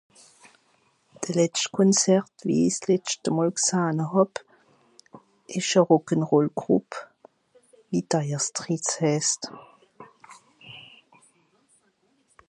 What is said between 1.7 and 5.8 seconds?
Concert wie isch s'letschte mòl g'sahn hàb esch